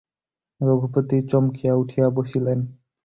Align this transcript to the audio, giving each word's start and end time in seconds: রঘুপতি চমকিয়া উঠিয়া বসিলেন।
রঘুপতি 0.61 1.17
চমকিয়া 1.31 1.73
উঠিয়া 1.75 2.07
বসিলেন। 2.09 2.59